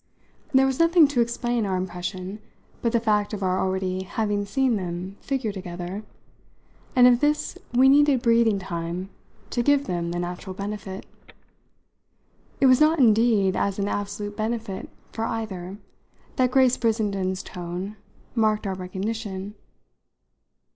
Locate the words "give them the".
9.61-10.17